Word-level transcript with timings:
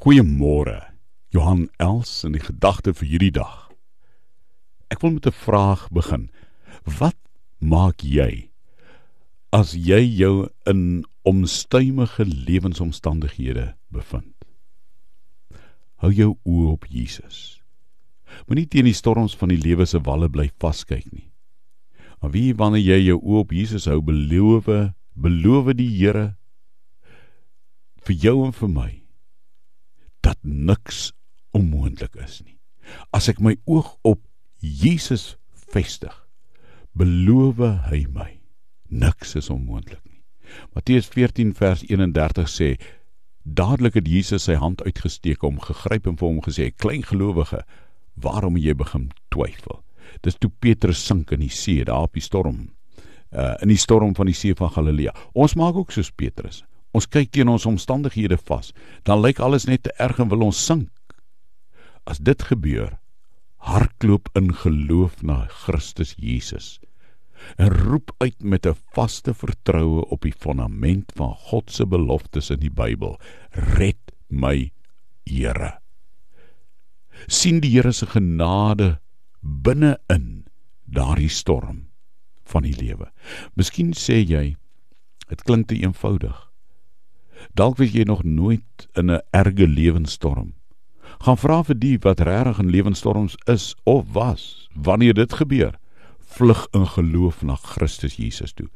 Goeiemôre. 0.00 0.80
Johan 1.28 1.66
Els 1.76 2.22
in 2.24 2.32
die 2.32 2.40
gedagte 2.40 2.94
vir 2.96 3.08
hierdie 3.10 3.34
dag. 3.36 3.68
Ek 4.88 5.02
wil 5.04 5.12
met 5.12 5.26
'n 5.28 5.36
vraag 5.36 5.90
begin. 5.92 6.30
Wat 6.88 7.18
maak 7.60 8.00
jy 8.00 8.48
as 9.52 9.74
jy 9.74 10.00
jou 10.00 10.48
in 10.64 11.04
omstuimige 11.22 12.24
lewensomstandighede 12.24 13.76
bevind? 13.92 14.44
Hou 15.96 16.10
jou 16.10 16.38
oë 16.46 16.72
op 16.72 16.86
Jesus. 16.88 17.60
Moenie 18.48 18.68
teen 18.68 18.84
die 18.84 18.96
storms 18.96 19.36
van 19.36 19.48
die 19.48 19.60
lewe 19.60 19.84
se 19.84 20.00
walle 20.00 20.30
bly 20.30 20.50
vaskyk 20.58 21.12
nie. 21.12 21.30
Maar 22.22 22.30
wie 22.30 22.54
wanneer 22.54 22.96
jy 22.96 23.04
jou 23.04 23.20
oë 23.20 23.40
op 23.40 23.52
Jesus 23.52 23.84
hou, 23.84 24.00
beloof, 24.00 24.64
beloof 25.14 25.76
die 25.76 25.92
Here 25.98 26.36
vir 28.00 28.16
jou 28.16 28.46
en 28.46 28.52
vir 28.52 28.68
my 28.68 28.99
niks 30.42 31.10
onmoontlik 31.56 32.16
is 32.24 32.40
nie. 32.44 32.56
As 33.14 33.28
ek 33.30 33.40
my 33.40 33.56
oog 33.70 33.96
op 34.06 34.22
Jesus 34.60 35.36
vestig, 35.70 36.14
beloof 36.96 37.60
hy 37.90 38.04
my 38.10 38.30
niks 38.90 39.36
is 39.38 39.50
onmoontlik 39.50 40.02
nie. 40.04 40.18
Matteus 40.74 41.06
14 41.06 41.52
vers 41.54 41.84
31 41.86 42.50
sê 42.50 42.70
dadelik 43.44 43.94
het 44.00 44.08
Jesus 44.08 44.48
sy 44.48 44.56
hand 44.60 44.82
uitgesteek 44.82 45.44
om 45.46 45.60
gegryp 45.62 46.08
en 46.10 46.18
vir 46.18 46.28
hom 46.28 46.42
gesê 46.44 46.70
klein 46.74 47.06
gelowige 47.06 47.62
waarom 48.20 48.58
jy 48.58 48.74
begin 48.76 49.08
twyfel. 49.32 49.80
Dis 50.26 50.36
toe 50.36 50.50
Petrus 50.60 51.00
sink 51.06 51.30
in 51.32 51.44
die 51.44 51.52
see 51.54 51.84
daar 51.86 52.08
op 52.08 52.18
die 52.18 52.24
storm. 52.24 52.68
Uh 53.30 53.54
in 53.62 53.70
die 53.70 53.78
storm 53.78 54.14
van 54.18 54.26
die 54.26 54.36
see 54.36 54.54
van 54.58 54.72
Galilea. 54.74 55.14
Ons 55.32 55.54
maak 55.54 55.78
ook 55.78 55.94
soos 55.94 56.10
Petrus. 56.10 56.64
Ons 56.92 57.06
kyk 57.06 57.30
teen 57.30 57.48
ons 57.48 57.66
omstandighede 57.66 58.38
vas. 58.48 58.72
Dan 59.04 59.22
lyk 59.22 59.38
alles 59.38 59.66
net 59.70 59.82
te 59.86 59.94
erg 59.98 60.18
en 60.18 60.30
wil 60.32 60.48
ons 60.50 60.66
sink. 60.66 60.90
As 62.04 62.18
dit 62.18 62.42
gebeur, 62.42 62.98
hardloop 63.60 64.30
in 64.34 64.54
geloof 64.54 65.22
na 65.22 65.44
Christus 65.62 66.14
Jesus 66.18 66.78
en 67.56 67.72
roep 67.72 68.12
uit 68.18 68.42
met 68.42 68.66
'n 68.66 68.76
vaste 68.92 69.34
vertroue 69.34 70.04
op 70.04 70.20
die 70.22 70.32
fondament 70.32 71.12
van 71.14 71.34
God 71.34 71.70
se 71.70 71.86
beloftes 71.86 72.50
in 72.50 72.58
die 72.60 72.70
Bybel: 72.70 73.20
Red 73.50 74.12
my, 74.28 74.72
Here. 75.24 75.78
sien 77.26 77.60
die 77.60 77.70
Here 77.70 77.92
se 77.92 78.06
genade 78.06 79.00
binne-in 79.40 80.46
daardie 80.84 81.28
storm 81.28 81.86
van 82.44 82.62
die 82.62 82.74
lewe. 82.76 83.12
Miskien 83.54 83.92
sê 83.92 84.24
jy, 84.26 84.56
dit 85.28 85.42
klink 85.42 85.68
te 85.68 85.74
eenvoudig. 85.74 86.49
Dalk 87.54 87.76
was 87.76 87.92
jy 87.92 88.04
nog 88.04 88.22
nooit 88.24 88.88
in 88.92 89.10
'n 89.10 89.22
erge 89.30 89.68
lewensstorm. 89.68 90.54
Gaan 91.20 91.36
vra 91.36 91.62
vir 91.62 91.78
die 91.78 91.98
wat 91.98 92.20
regtig 92.20 92.58
in 92.58 92.70
lewensstorms 92.70 93.36
is 93.44 93.74
of 93.84 94.12
was. 94.12 94.68
Wanneer 94.74 95.14
dit 95.14 95.32
gebeur, 95.32 95.78
vlug 96.18 96.66
in 96.70 96.86
geloof 96.86 97.42
na 97.42 97.54
Christus 97.54 98.16
Jesus 98.16 98.52
toe. 98.52 98.68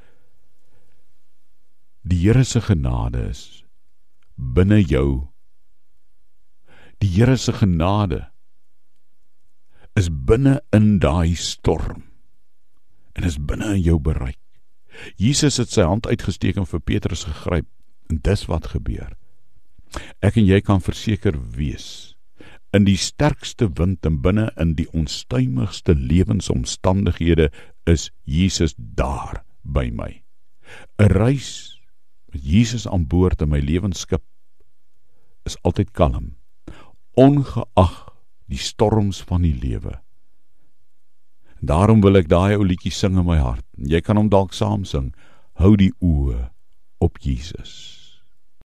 Die 2.02 2.18
Here 2.18 2.44
se 2.44 2.60
genade 2.60 3.28
is 3.28 3.64
binne 4.36 4.82
jou. 4.82 5.28
Die 6.98 7.08
Here 7.08 7.36
se 7.36 7.52
genade 7.52 8.28
is 9.94 10.10
binne 10.10 10.60
in 10.70 10.98
daai 10.98 11.34
storm 11.34 12.02
en 13.14 13.22
is 13.24 13.38
binne 13.38 13.74
in 13.76 13.82
jou 13.82 13.98
bereik. 14.02 14.40
Jesus 15.16 15.56
het 15.56 15.70
sy 15.70 15.86
hand 15.86 16.06
uitgesteek 16.06 16.58
en 16.58 16.66
vir 16.66 16.82
Petrus 16.82 17.24
gegryp 17.24 17.66
En 18.10 18.18
dis 18.22 18.46
wat 18.46 18.66
gebeur. 18.66 19.16
Ek 20.20 20.36
en 20.36 20.46
jy 20.46 20.60
kan 20.60 20.82
verseker 20.82 21.38
wees 21.38 22.14
in 22.74 22.82
die 22.88 22.98
sterkste 22.98 23.68
wind 23.78 24.02
en 24.06 24.18
binne 24.22 24.48
in 24.58 24.72
die 24.74 24.88
onstuimigste 24.98 25.94
lewensomstandighede 25.94 27.50
is 27.86 28.08
Jesus 28.26 28.74
daar 28.76 29.44
by 29.62 29.90
my. 29.94 30.22
'n 30.98 31.12
Reis 31.14 31.80
met 32.32 32.42
Jesus 32.42 32.88
aan 32.88 33.06
boord 33.06 33.42
in 33.42 33.48
my 33.48 33.60
lewensskip 33.60 34.22
is 35.44 35.56
altyd 35.62 35.92
kalm 35.92 36.34
ongeag 37.14 37.94
die 38.50 38.58
storms 38.58 39.22
van 39.22 39.42
die 39.42 39.54
lewe. 39.54 40.00
Daarom 41.60 42.00
wil 42.00 42.16
ek 42.16 42.28
daai 42.28 42.56
ou 42.56 42.64
liedjie 42.66 42.92
sing 42.92 43.16
in 43.16 43.26
my 43.26 43.38
hart. 43.38 43.64
Jy 43.78 44.00
kan 44.00 44.16
hom 44.16 44.28
dalk 44.28 44.52
saam 44.52 44.84
sing. 44.84 45.14
Hou 45.54 45.76
die 45.76 45.92
oë 46.02 46.50
op 47.04 47.18
Jesus. 47.20 48.03